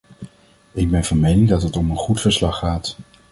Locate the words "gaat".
2.57-2.95